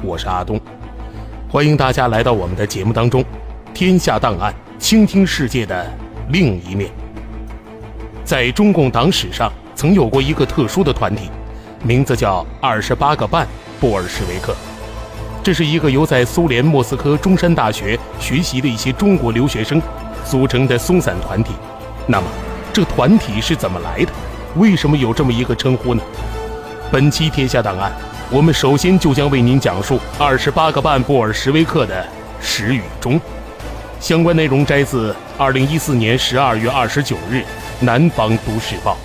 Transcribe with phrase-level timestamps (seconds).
[0.00, 0.60] 我是阿东，
[1.50, 3.24] 欢迎大家来到我们的节目当中。
[3.74, 5.86] 天下档案，倾听世界的
[6.28, 6.88] 另一面。
[8.24, 11.30] 在中共党史上，曾有过一个特殊的团体，
[11.82, 13.46] 名字叫“二十八个半
[13.80, 14.54] 布尔什维克”。
[15.42, 19.82] 这是一个由在苏联莫斯科中山大学学习的一些中国留学生
[20.24, 21.52] 组成的松散团体。
[22.06, 22.26] 那么，
[22.72, 24.12] 这团体是怎么来的？
[24.56, 26.02] 为什么有这么一个称呼呢？
[26.90, 27.92] 本期《天下档案》，
[28.30, 32.06] 我们首先就将为您讲述二十八个半布尔什维克的
[32.42, 33.18] 始与终。
[34.00, 37.36] 相关内容摘自二零一四年十二月二十九日
[37.80, 38.98] 《南方都市报》。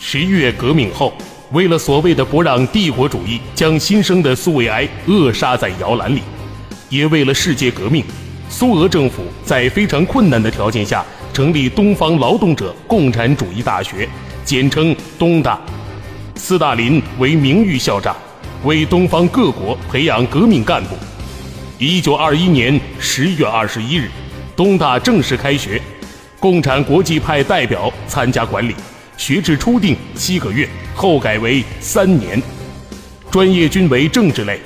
[0.00, 1.12] 十月革命后，
[1.52, 6.22] 为了所谓的不让帝国主义将新生的苏维埃扼杀在摇篮里，
[6.88, 8.02] 也为了世界革命，
[8.48, 11.04] 苏俄政府在非常困难的条件下。
[11.34, 14.06] 成立东方劳动者共产主义大学，
[14.44, 15.60] 简称东大。
[16.34, 18.16] 斯大林为名誉校长，
[18.64, 20.96] 为东方各国培养革命干部。
[21.78, 24.10] 一九二一年十月二十一日，
[24.56, 25.80] 东大正式开学，
[26.38, 28.74] 共产国际派代表参加管理。
[29.16, 32.42] 学制初定七个月，后改为三年，
[33.30, 34.58] 专业均为政治类，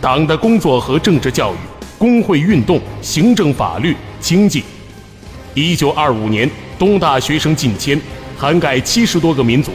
[0.00, 1.56] 党的工作和政治教育、
[1.96, 4.62] 工会运动、行政法律、经济。
[5.54, 8.00] 一九二五年，东大学生近千，
[8.40, 9.72] 涵盖七十多个民族，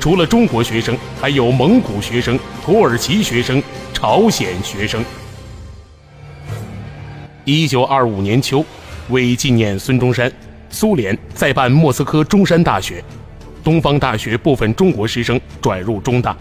[0.00, 3.62] 除了中国学生，还有蒙古学生、土耳其学生、
[3.92, 5.04] 朝鲜学生。
[7.44, 8.64] 一九二五年秋，
[9.10, 10.32] 为纪念孙中山，
[10.70, 13.04] 苏联再办莫斯科中山大学，
[13.62, 16.34] 东方大学部分中国师生转入中大。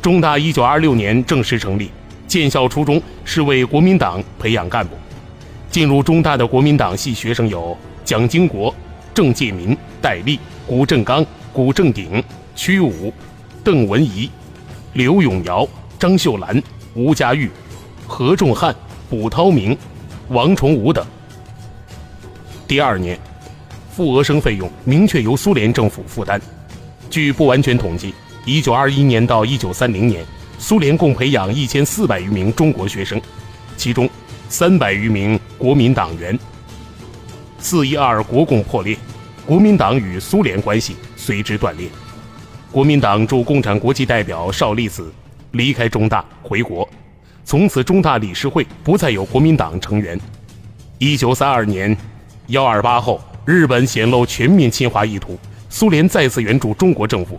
[0.00, 1.90] 中大一九二六年正式成立，
[2.26, 4.96] 建校初衷是为国民党培养干部。
[5.70, 7.76] 进入中大的国民党系学生有
[8.06, 8.74] 蒋经国、
[9.14, 12.22] 郑介民、戴笠、谷正刚、谷正鼎、
[12.54, 13.12] 屈武、
[13.64, 14.30] 邓文仪、
[14.92, 16.62] 刘永尧、张秀兰、
[16.94, 17.50] 吴家玉、
[18.06, 18.74] 何仲汉、
[19.08, 19.76] 卜涛明、
[20.28, 21.04] 王崇武等。
[22.66, 23.18] 第二年，
[23.90, 26.40] 副额生费用明确由苏联政府负担。
[27.10, 28.14] 据不完全统计
[28.46, 30.24] ，1921年到1930年，
[30.58, 33.20] 苏联共培养1400余名中国学生，
[33.76, 34.08] 其中。
[34.52, 36.36] 三百余名国民党员。
[37.60, 38.96] 四一二国共破裂，
[39.46, 41.88] 国民党与苏联关系随之断裂。
[42.72, 45.12] 国民党驻共产国际代表邵力子
[45.52, 46.88] 离开中大回国，
[47.44, 50.18] 从此中大理事会不再有国民党成员。
[50.98, 51.96] 一九三二年
[52.48, 55.38] 幺二八后，日本显露全面侵华意图，
[55.68, 57.38] 苏联再次援助中国政府，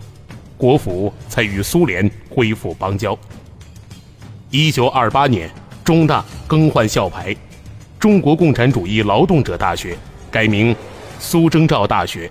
[0.56, 3.18] 国府才与苏联恢复邦交。
[4.50, 5.50] 一九二八年。
[5.84, 7.34] 中大更换校牌，
[7.98, 9.98] 中国共产主义劳动者大学
[10.32, 10.74] 改名
[11.20, 12.28] 苏征召大学，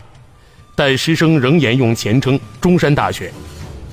[0.76, 3.32] 但师生仍沿用前称中山大学。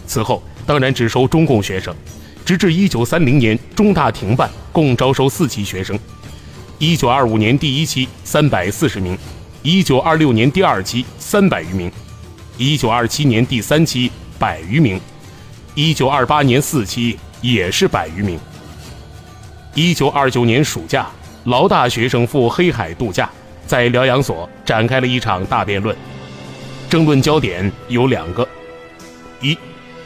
[0.07, 1.95] 此后当然只收中共学生，
[2.43, 5.99] 直至1930年中大停办，共招收四期学生。
[6.79, 9.19] 1925年第一期340名
[9.63, 11.93] ，1926年第二期300余名
[12.59, 14.99] ，1927年第三期百余名
[15.75, 18.41] ，1928年四期也是百余名。
[19.75, 21.09] 一九二九年暑假，
[21.45, 23.31] 劳大学生赴黑海度假，
[23.69, 25.95] 在疗养所展开了一场大辩论。
[26.89, 28.49] 争论焦点有两个：
[29.43, 29.57] 一，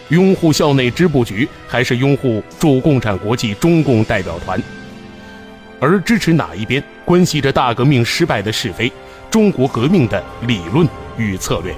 [0.09, 4.59] 拥护校内支部局还是拥护驻共产国际中共代表团；
[5.79, 8.91] 而支持哪一边，关系着大革命失败的是非，
[9.31, 10.87] 中国革命的理论
[11.17, 11.73] 与策略。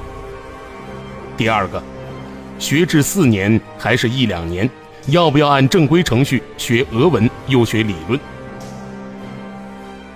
[1.36, 1.82] 第二个，
[2.58, 4.68] 学制四年还是一两年？
[5.08, 8.18] 要不要按正规程序学俄文又学理论？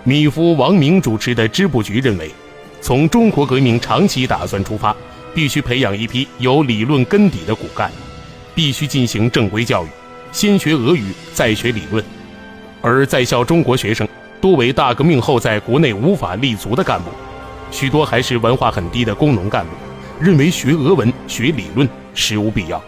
[0.09, 2.31] 米夫王明主持的支部局认为，
[2.81, 4.97] 从中国革命长期打算出发，
[5.35, 7.93] 必须培养一批有理论根底的骨干，
[8.55, 9.89] 必须进行正规教育，
[10.33, 12.03] 先学俄语再学理论。
[12.81, 14.09] 而在校中国学生
[14.41, 17.11] 多为大革命后在国内无法立足的干部，
[17.71, 19.73] 许多还是文化很低的工农干部，
[20.19, 22.83] 认为学俄文学理论实无必要。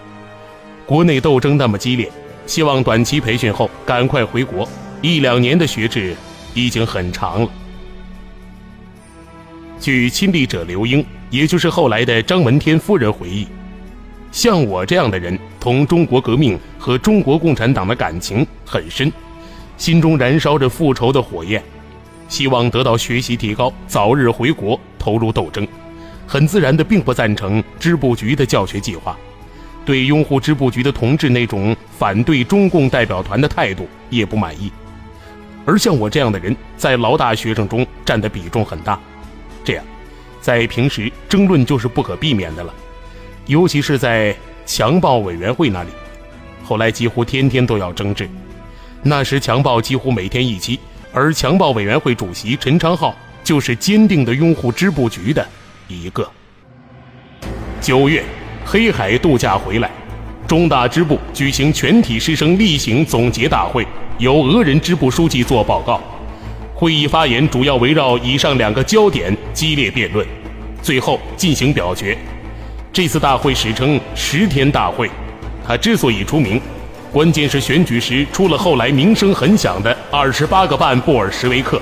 [0.87, 2.11] 国内斗争那么激烈，
[2.46, 4.66] 希望短期培训后赶快回国。
[5.02, 6.16] 一两年的学制
[6.55, 7.49] 已经很长了。
[9.79, 13.47] 据亲历者刘英，也就是后来的张闻天夫人回忆，
[14.31, 19.11] 像我这样的人，同中国革命和中国共产党的感情很深，
[19.79, 21.62] 心中燃烧着复仇的火焰，
[22.29, 25.67] 希望得到学习提高，早日回国投入斗争。
[26.26, 29.17] 很自然的，并不赞成支部局的教学计划，
[29.85, 34.70] 对拥护支部局的同志那种反对中共代表团的态度也不满意。
[35.66, 38.98] 而像我这样的人，在劳大学生中占的比重很大，
[39.62, 39.84] 这样，
[40.40, 42.74] 在平时争论就是不可避免的了。
[43.46, 44.34] 尤其是在
[44.64, 45.90] 强暴委员会那里，
[46.64, 48.28] 后来几乎天天都要争执。
[49.02, 50.78] 那时强暴几乎每天一期，
[51.12, 55.46] 而强暴委员会主席陈昌浩就是坚定的拥护支部局的
[55.88, 56.28] 一个。
[57.80, 58.22] 九月，
[58.64, 59.90] 黑海度假回来，
[60.50, 63.87] 中大支部举行全体师生例行总结大会，
[64.19, 66.00] 由俄人支部书记做报告。
[66.75, 70.26] 会议发言主要围绕以上两个焦点激烈辩论，
[70.82, 72.19] 最后进行表决。
[72.93, 75.08] 这次大会史称“十天大会”，
[75.64, 76.61] 它之所以出名，
[77.12, 81.81] 关键是选举时出了后来名声很响的二十八个半布尔什维克。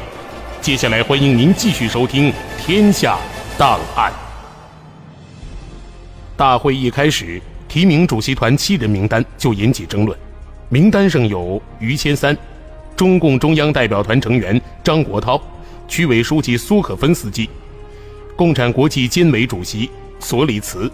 [0.60, 3.16] 接下来，欢迎您继续收听《天下
[3.56, 4.12] 档案》。
[6.36, 10.18] 大会一开始，提名主席团七人名单就引起争论，
[10.70, 12.36] 名单上有于谦三，
[12.96, 15.40] 中共中央代表团成员张国焘，
[15.86, 17.48] 区委书记苏可芬斯基，
[18.34, 19.88] 共产国际监委主席。
[20.20, 20.90] 索里茨。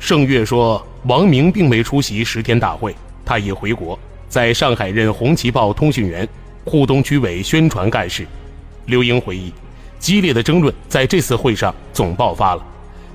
[0.00, 2.92] 盛月说，王明并没出席十天大会，
[3.24, 3.96] 他已回国，
[4.28, 6.28] 在上海任《红旗报》通讯员、
[6.64, 8.26] 沪东区委宣传干事。
[8.86, 9.52] 刘英回忆，
[10.00, 12.66] 激烈的争论在这次会上总爆发了，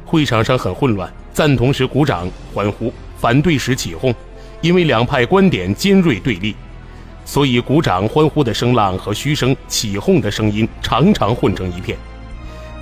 [0.05, 4.15] 会场上很混乱，赞同时鼓掌欢呼，反对时起哄，
[4.61, 6.55] 因为两派观点尖锐对立，
[7.25, 11.97] 所以鼓掌欢呼的声浪和嘘声、起哄的声音常常混成一片。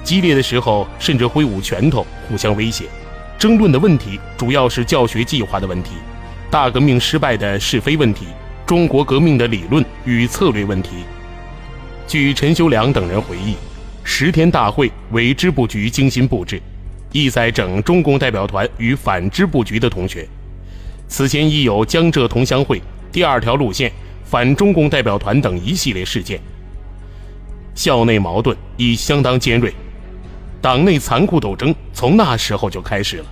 [0.03, 2.85] 激烈的时候，甚至挥舞拳头，互相威胁。
[3.39, 5.93] 争论的问题主要是教学计划的问题，
[6.51, 8.27] 大革命失败的是非问题，
[8.67, 10.97] 中国革命的理论与策略问题。
[12.05, 13.55] 据陈修良等人回忆，
[14.03, 16.61] 十天大会为支部局精心布置，
[17.13, 20.27] 意在整中共代表团与反支部局的同学。
[21.07, 22.81] 此前已有江浙同乡会、
[23.11, 23.89] 第二条路线、
[24.25, 26.41] 反中共代表团等一系列事件，
[27.75, 29.73] 校内矛盾已相当尖锐。
[30.59, 33.25] 党内残酷斗争从那时候就开始了，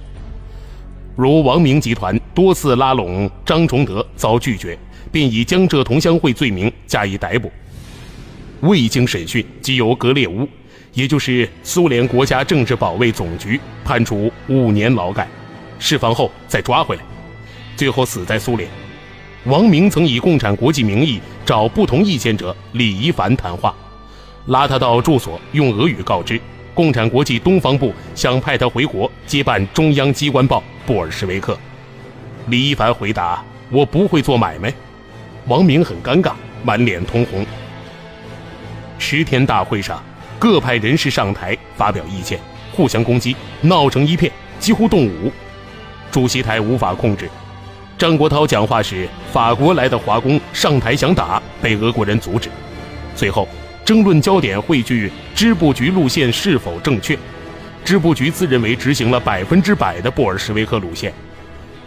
[1.15, 4.77] 如王明集团多次拉拢张崇德遭拒绝，
[5.11, 7.49] 便以江浙同乡会罪名加以逮捕，
[8.61, 10.47] 未经审讯即由格列乌，
[10.93, 15.27] 也就是苏联国家政治保卫总局判处五年劳改，
[15.79, 17.01] 释放后再抓回来，
[17.77, 18.69] 最后死在苏联。
[19.45, 23.73] 王明曾以共产国际名义找不同意见者李一凡谈话，
[24.47, 26.39] 拉他到住所，用俄语告知。
[26.73, 31.53] 共产国际东方部想派他回国接办中央机关报《布尔什维克》，
[32.47, 34.73] 李一凡回答：“我不会做买卖。”
[35.47, 36.33] 王明很尴尬，
[36.63, 37.45] 满脸通红。
[38.99, 40.01] 十天大会上，
[40.41, 42.39] 各派人士上台发表意见，
[42.71, 45.31] 互相攻击，闹成一片，几乎动武。
[46.09, 47.29] 主席台无法控制。
[47.95, 52.49] 张国焘讲话时，法国来的华工上台想打，被俄国人阻止。
[53.15, 53.47] 最后。
[53.83, 57.17] 争论焦点汇聚支部局路线是否正确，
[57.83, 61.11] 支部局自认为执行了百分之百的布尔什维克路线，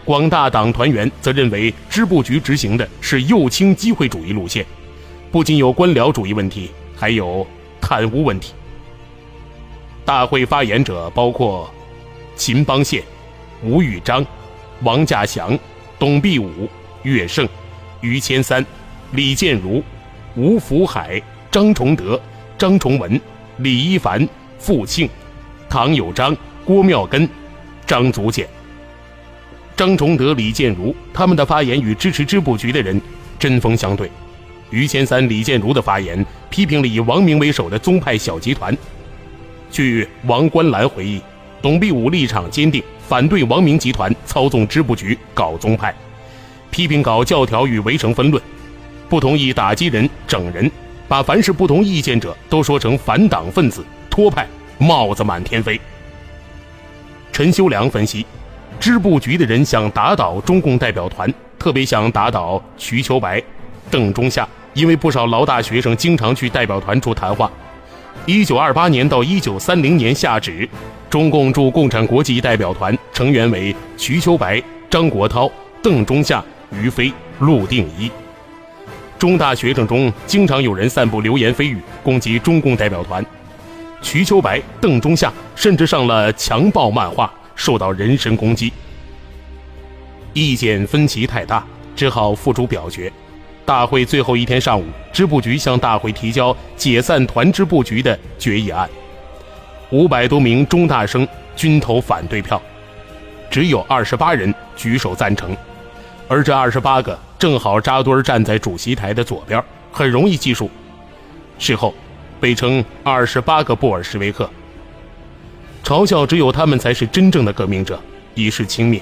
[0.04, 4.66] 广大党团员则认为支部局执行的是右倾机会主义路线，
[5.30, 7.46] 不仅有官僚主义问题，还有
[7.84, 8.52] 贪污问题。
[10.04, 11.72] 大会发言者包括
[12.36, 13.02] 秦邦宪、
[13.62, 14.24] 吴玉章、
[14.82, 15.58] 王稼祥、
[15.98, 16.68] 董必武、
[17.02, 17.48] 岳胜、
[18.00, 18.64] 于谦三、
[19.12, 19.82] 李建儒、
[20.34, 21.22] 吴福海。
[21.54, 22.20] 张崇德、
[22.58, 23.20] 张崇文、
[23.58, 25.08] 李一凡、傅庆、
[25.68, 27.28] 唐有章、郭妙根、
[27.86, 28.48] 张祖俭、
[29.76, 33.00] 张崇德、李建儒他们的发言与支持支部局的人
[33.38, 34.10] 针锋相对。
[34.70, 38.72] 于谦三、李建儒的发言批评了以王明为首的宗派小集团。
[39.72, 41.20] 据王观澜回忆，
[41.60, 45.92] 董必武立场坚定，反对王明集团操纵支部局搞宗派，
[46.70, 48.40] 批评搞教条与围城分论，
[49.08, 50.70] 不同意打击人、整人。
[51.08, 54.46] 把凡是不同意见者都说成反党分子、托派，
[54.78, 55.80] 帽子满天飞。
[57.32, 58.24] 陈修良分析，
[58.78, 63.42] 支部局的人想打倒中共代表团，特别想打倒瞿秋白、
[63.90, 67.50] 邓中夏，因为不少劳大学生经常去代表团处谈话。
[68.26, 70.68] 一九二八年到一九三零年下旨，
[71.08, 75.50] 中共驻共产国际代表团成员为瞿秋白、张国焘、
[75.82, 78.10] 邓中夏、于飞、陆定一。
[79.18, 83.24] 中大学生中经常有人散布流言蜚语，攻击中共代表团。
[84.02, 88.72] 瞿秋白、邓中夏甚至上了强暴漫画，受到人身攻击。
[90.32, 91.64] 意见分歧太大，
[91.94, 93.10] 只好付诸表决。
[93.66, 98.88] 大会最后一天上午，支部局向大会提交解散团支部局的决议案，
[99.90, 102.60] 五百多名中大生均投反对票，
[103.50, 105.56] 只有二十八人举手赞成，
[106.28, 110.70] 而这二十八个正好扎堆站在主席台的左边，很容易计数。
[111.58, 111.94] 事后
[112.38, 114.50] 被称“二十八个布尔什维克”，
[115.82, 117.98] 嘲笑只有他们才是真正的革命者，
[118.34, 119.00] 以示轻蔑。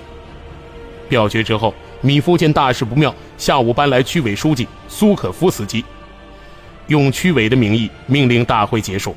[1.08, 1.74] 表决之后。
[2.02, 5.84] 米夫见大事不妙，下午搬来区委书记苏可夫斯基，
[6.88, 9.14] 用区委的名义命令大会结束。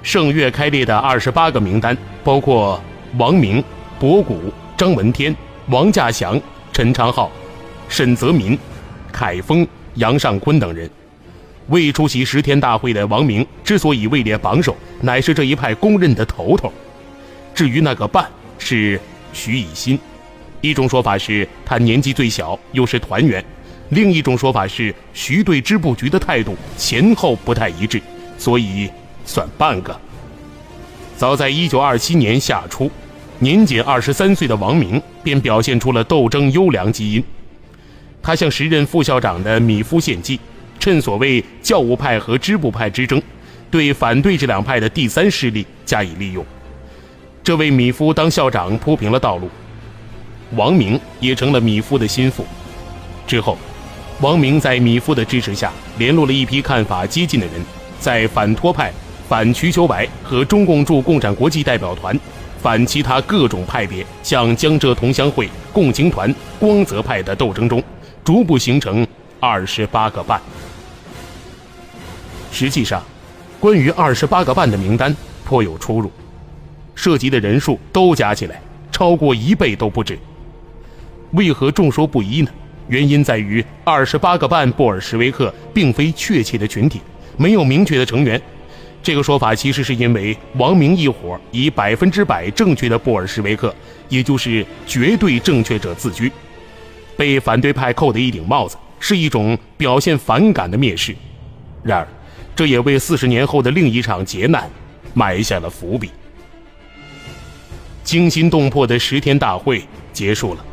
[0.00, 2.80] 盛月开列的二十八个名单包括
[3.16, 3.62] 王明、
[3.98, 5.34] 博古、张闻天、
[5.66, 6.40] 王稼祥、
[6.72, 7.32] 陈昌浩、
[7.88, 8.56] 沈泽民、
[9.10, 10.88] 凯丰、杨尚昆等人。
[11.66, 16.72] 未出席十天大会的王明之所以位列榜首，乃是这一派公认的头头。
[17.52, 18.24] 至于那个办，
[18.56, 19.00] 是
[19.32, 19.98] 徐以新。
[20.60, 23.40] 一种说法是他年纪最小，又是团员；
[23.90, 28.00] 另一种说法是徐对支部局的态度前后不太一致，
[28.36, 28.90] 所以
[29.24, 29.98] 算半个。
[31.16, 32.90] 早在1927年夏初，
[33.38, 37.22] 年仅23岁的王明便表现出了斗争优良基因。
[38.20, 40.38] 他向时任副校长的米夫献计，
[40.80, 43.22] 趁所谓教务派和支部派之争，
[43.70, 46.44] 对反对这两派的第三势力加以利用，
[47.44, 49.48] 这为米夫当校长铺平了道路。
[50.56, 52.44] 王明也成了米夫的心腹。
[53.26, 53.58] 之后，
[54.20, 57.54] 王明在米夫的支持下，联络了一批看法接近的人，
[58.00, 58.90] 在反托派、
[59.28, 62.18] 反瞿秋白和中共驻共产国际代表团、
[62.60, 67.82] 反其他各种派别，像江浙同乡会、共青团、光泽派的斗争中，
[68.24, 69.06] 逐步形成
[69.38, 70.40] 二十八个半。
[72.50, 73.02] 实际上，
[73.60, 75.14] 关于二十八个半的名单
[75.44, 76.10] 颇有出入，
[76.94, 80.18] 涉及的人数都加起来超过一倍都不止。
[81.32, 82.50] 为何众说不一呢？
[82.88, 87.00] 原因在于二十八个半布尔什维克并非确切的群体，
[87.36, 88.40] 没有明确的成员。
[89.02, 93.74] 这个说法其实是因为王明一伙以百分之百正确的布尔什维克，
[94.08, 96.32] 也就是绝对正确者自居，
[97.16, 101.14] 被反对派扣的一顶帽子，是一种表现反感的蔑视。
[101.82, 102.08] 然而，
[102.56, 104.68] 这也为四十年后的另一场劫难
[105.14, 106.10] 埋下了伏笔。
[108.02, 109.82] 惊心动魄的十天大会
[110.12, 110.64] 结束了。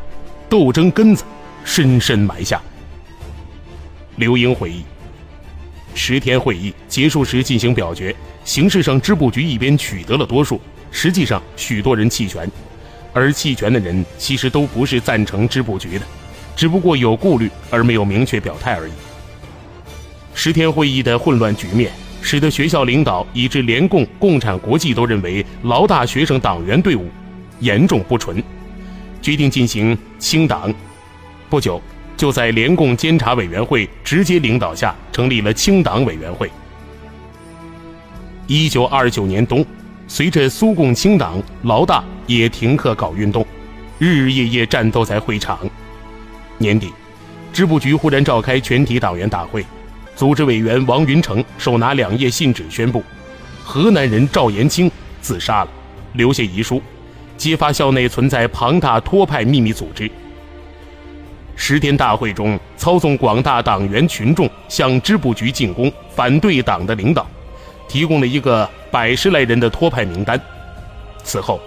[0.48, 1.24] 斗争根子
[1.64, 2.60] 深深埋下。
[4.16, 4.84] 刘英回忆，
[5.94, 10.60] 十天会议结束时进行表决，形式上支部局一边取得了多数，
[10.90, 12.50] 实际上许多人弃权，
[13.12, 16.06] 而弃权的人其实都不是赞成支部局的，
[16.54, 18.92] 只不过有顾虑而没有明确表态而已。
[20.32, 21.90] 十天会议的混乱局面，
[22.22, 27.08] 使得学校领导以至联共、共产国际都认为劳大学生党员队伍
[27.58, 28.42] 严重不纯。
[29.26, 30.72] 决定进行清党，
[31.50, 31.82] 不久，
[32.16, 36.48] 就在联共监察委员会直接领导下成立了清党委员会。
[38.46, 39.66] 一九二九年冬，
[40.06, 43.44] 随着苏共清党，劳大也停课搞运动，
[43.98, 45.58] 日日夜夜战斗在会场。
[46.56, 46.92] 年底，
[47.52, 49.66] 支部局忽然召开全体党员大会，
[50.14, 53.02] 组织委员王云成手拿两页信纸宣布，
[53.64, 54.88] 河南人赵延清
[55.20, 55.70] 自杀了，
[56.12, 56.80] 留下遗书。
[57.36, 60.10] 揭发校内存在庞大托派秘密组织。
[61.54, 67.26] 十天大会中，操纵广大党员群众向支部局进攻，反对党的领导，
[67.88, 70.38] 提供了一个百十来人的托派名单。
[71.24, 71.58] 此后，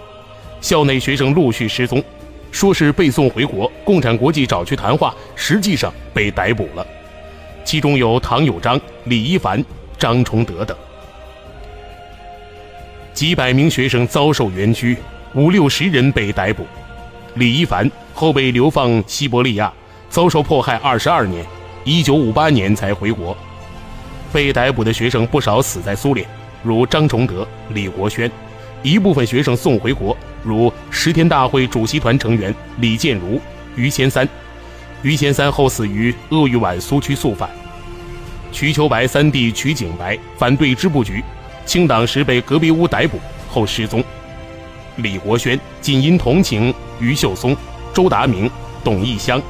[0.60, 2.02] 校内学生陆续失踪，
[2.52, 6.86] 说是被送回国，共产国际找去谈话，实际上被逮捕了，
[7.64, 9.62] 其中有唐有章、李一凡、
[9.98, 10.76] 张崇德等，
[13.12, 14.96] 几百名学生遭受冤屈。
[15.34, 16.66] 五六十人被逮捕，
[17.34, 19.72] 李一凡后被流放西伯利亚，
[20.08, 21.46] 遭受迫害二十二年，
[21.84, 23.36] 一九五八年才回国。
[24.32, 26.26] 被逮捕的学生不少死在苏联，
[26.64, 28.28] 如张崇德、李国轩；
[28.82, 33.40] 一部分学生送回国，如十天大会主席团成员李建儒、
[33.76, 34.28] 于谦三。
[35.02, 37.48] 于谦三后死于鄂豫皖苏区肃反。
[38.50, 41.22] 瞿秋白三弟瞿景白反对支部局，
[41.64, 44.02] 清党时被隔壁屋逮捕后失踪。
[45.02, 47.56] 李国轩仅因同情于秀松、
[47.92, 48.50] 周达明、
[48.84, 49.40] 董义香，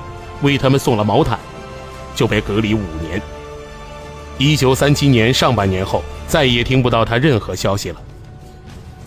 [0.42, 1.38] 为他们送了毛毯，
[2.14, 3.21] 就被隔离五年。
[4.38, 8.00] 一九三七年上半年后，再也听不到他任何消息了。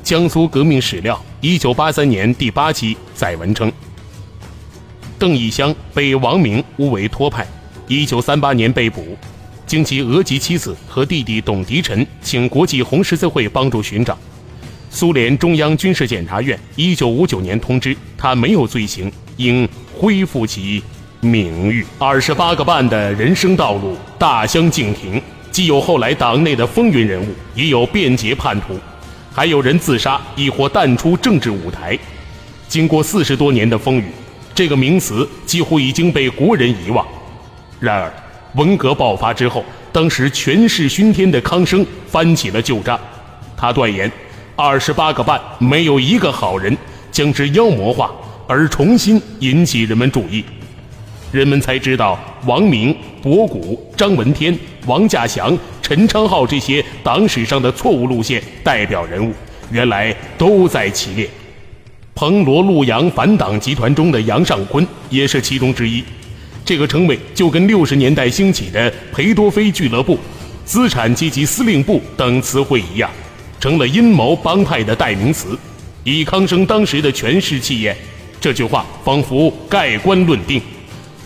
[0.03, 3.71] 江苏革命史料一九八三年第八期载文称，
[5.17, 7.47] 邓义香被王明诬为托派，
[7.87, 9.17] 一九三八年被捕，
[9.65, 14.17] 经其俄籍妻子和弟弟董迪臣请国际红十字会帮助寻找。
[14.93, 20.83] 苏联中央军事检察院一九五九年通知他没有罪行，应恢复其
[21.19, 21.83] 名誉。
[21.97, 25.19] 二十八个半的人生道路大相径庭，
[25.49, 28.79] 既有后来党内的风云人物，也有变节叛徒，
[29.33, 31.97] 还有人自杀，亦或淡出政治舞台。
[32.67, 34.05] 经过四十多年的风雨，
[34.53, 37.03] 这个名词几乎已经被国人遗忘。
[37.79, 38.13] 然而，
[38.53, 42.99] 文革爆发之后，当时权势熏天的康生翻起了旧账，
[43.57, 44.11] 他断言
[44.55, 46.77] ：“二十八个半没有一个好人，
[47.11, 48.11] 将之妖魔化，
[48.47, 50.43] 而重新引起人们注意。”
[51.31, 54.55] 人们才知道，王明、博古、张闻天、
[54.85, 59.33] 王稼祥、陈昌浩这些党史上的错误路线代表人物，
[59.71, 61.27] 原来都在其列。
[62.13, 66.03] 彭罗陆杨反党集团中的杨尚昆也是其中之一。
[66.63, 70.19] 这个称谓就跟六十年代兴起的裴多菲俱乐部、
[70.63, 73.09] 资产阶级司令部等词汇一样，
[73.63, 75.57] 成了阴谋帮派的代名词。
[76.03, 77.95] 以康生当时的权势气焰，
[78.41, 80.61] 这句话仿佛盖棺论定。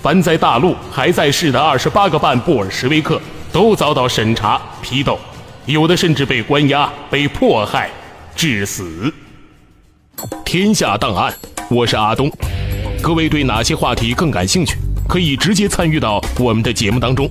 [0.04, 3.20] 凡在大陆还在世的二十八个半布尔什维克，
[3.52, 5.18] 都遭到审查批斗，
[5.66, 7.90] 有的甚至被关押、被迫害、
[8.36, 9.12] 致死。
[10.46, 11.34] 天下档案，
[11.72, 12.32] 我是阿东。
[13.02, 14.78] 各位对哪些话题更感兴趣？
[15.10, 17.28] 可以直接参与到我们的节目当中，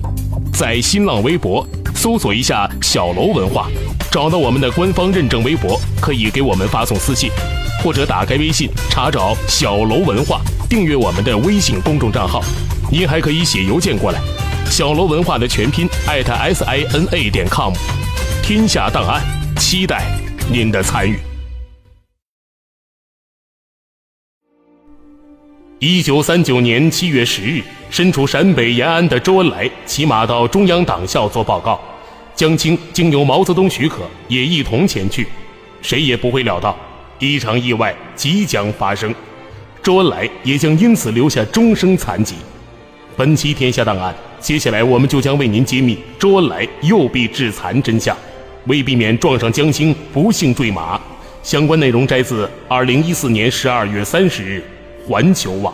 [0.51, 3.69] 在新浪微博搜索一下“小楼文化”，
[4.17, 7.29] 找到我们的官方认证微博，可以给我们发送私信，
[7.83, 12.41] 或者打开微信查找“小楼文化”，订阅我们的微信公众账号。
[12.91, 14.19] 您还可以写邮件过来
[14.71, 17.71] ，“小楼文化”的全拼艾特 s i n a 点 com。
[18.41, 19.21] 天下档案，
[19.57, 20.07] 期待
[20.51, 21.19] 您的参与。
[25.77, 31.79] 一九三九年七月十日，身处陕北延安的周恩来骑马到中央党校做报告，
[32.37, 35.25] 江青经由毛泽东许可，也一同前去。
[35.81, 36.77] 谁也不会料到，
[37.17, 39.11] 一场意外即将发生，
[39.81, 42.35] 周恩来也将因此留下终生残疾。
[43.15, 48.15] 本期《天下档案》，接下来我们就将为您揭秘周恩来右臂致残真相。
[48.67, 51.01] 为避免撞上江青不幸坠马，
[51.41, 54.63] 相关内容摘自二零一四年十二月三十日。
[55.07, 55.73] 环球网。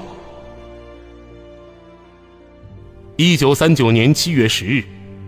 [3.17, 4.83] 一九三九年七月十日，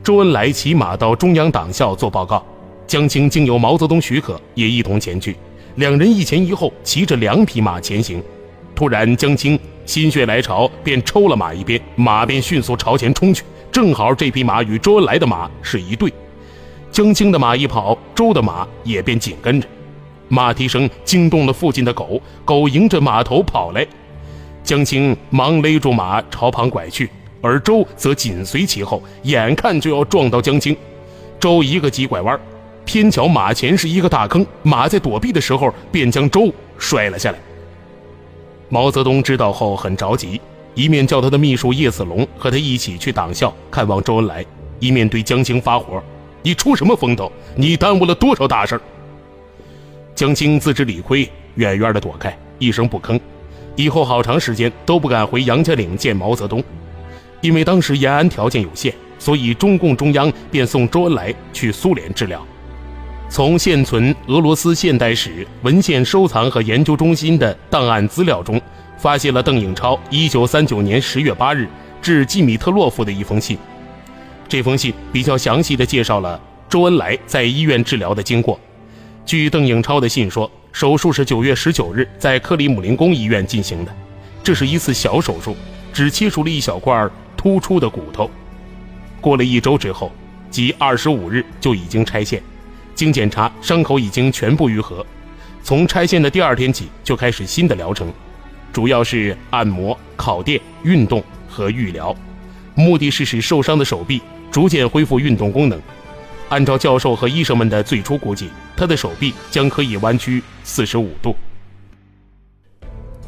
[0.06, 2.46] 周恩来骑马到中央党校做报告，
[2.86, 5.36] 江青经由毛泽东许可，也一同前去。
[5.78, 8.24] 两人一前一后骑着两匹马前行。
[8.76, 13.44] 突然，江青心血来潮，便抽了马一鞭，马便迅速朝前冲去。
[13.72, 16.14] 正好这匹马与周恩来的马是一对，
[16.92, 19.68] 江青的马一跑，周的马也便紧跟着。
[20.28, 23.84] 马蹄声惊动了附近的狗，狗迎着马头跑来，
[24.64, 27.10] 江青忙勒住马朝旁拐去，
[27.46, 30.76] 而周则紧随其后，眼看就要撞到江青。
[31.40, 32.40] 周一个急拐弯，
[32.86, 37.38] 偏巧马前是一个大坑，马在躲避的时候便将周摔了下来。
[38.68, 40.42] 毛泽东知道后很着急，
[40.74, 44.44] 一面叫他的秘书叶子龙和他一起去党校看望周恩来，
[44.80, 46.02] 一面对江青发火
[46.42, 47.32] ：“你出什么风头？
[47.56, 48.82] 你耽误了多少大事？”
[50.16, 53.20] 江青自知理亏，远远的躲开，一声不吭。
[53.76, 56.64] 以后好长时间都不敢回杨家岭见毛泽东，
[57.46, 62.44] 因为当时延安条件有限，所以中共中央便送周恩来去苏联治疗。
[63.30, 68.60] 从现存俄罗斯现代史文献收藏和研究中心的档案资料中，
[68.98, 71.68] 发现了邓颖超1939年10月8日
[72.02, 73.56] 致季米特洛夫的一封信。
[74.48, 78.60] 这封信比较详细的介绍了周恩来在医院治疗的经过。
[79.24, 83.96] 据邓颖超的信说，手术是九月十九日在克里姆林宫医院进行的。
[84.44, 85.56] 这是一次小手术，
[85.92, 87.08] 只切除了一小块
[87.46, 88.32] 突出的骨头。
[89.22, 90.12] 过了一周之后，
[90.50, 92.42] 即二十五日就已经拆线。
[92.96, 95.06] 经检查，伤口已经全部愈合。
[95.62, 98.12] 从拆线的第二天起，就开始新的疗程，
[98.74, 102.16] 主要是按摩、烤电、运动和预疗，
[102.74, 105.80] 目的是使受伤的手臂逐渐恢复运动功能。
[106.50, 111.36] 按照教授和医生们的最初估计，他的手臂将可以弯曲四十五度。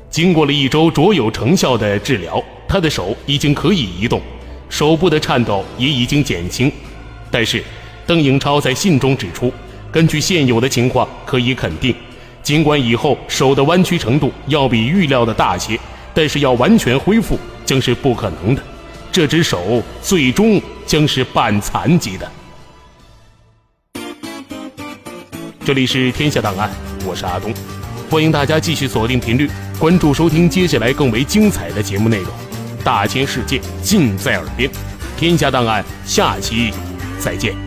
[0.10, 4.21] 经过了一周卓有成效的治疗，他的手已经可以移动，
[4.69, 6.71] 手部的颤抖也已经减轻。
[7.32, 7.63] 但是，
[8.06, 9.51] 邓颖超在信中指出，
[9.91, 11.95] 根据现有的情况，可以肯定，
[12.43, 15.80] 尽管以后手的弯曲程度要比预料的大些，
[16.13, 18.62] 但是要完全恢复将是不可能的。
[19.12, 22.32] 这只手最终将是半残疾的。
[25.65, 26.69] 这里是天下档案，
[27.06, 27.53] 我是阿东，
[28.10, 29.49] 欢迎大家继续锁定频率，
[29.80, 32.46] 关注收听接下来更为精彩的节目内容。
[32.88, 34.71] 大千世界尽在耳边，
[35.17, 36.71] 天下档案下期
[37.19, 37.66] 再见。